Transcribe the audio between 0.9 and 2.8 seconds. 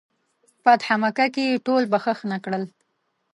مکه کې یې ټول بخښنه کړل.